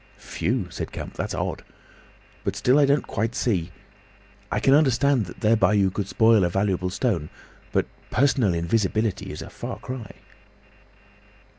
"Phew!" 0.17 0.65
said 0.71 0.91
Kemp. 0.91 1.13
"That's 1.13 1.35
odd! 1.35 1.63
But 2.43 2.55
still 2.55 2.79
I 2.79 2.85
don't 2.87 3.03
see 3.05 3.05
quite... 3.05 3.71
I 4.51 4.59
can 4.59 4.73
understand 4.73 5.27
that 5.27 5.41
thereby 5.41 5.73
you 5.73 5.91
could 5.91 6.07
spoil 6.07 6.43
a 6.43 6.49
valuable 6.49 6.89
stone, 6.89 7.29
but 7.71 7.85
personal 8.09 8.55
invisibility 8.55 9.29
is 9.31 9.43
a 9.43 9.51
far 9.51 9.77
cry." 9.77 10.15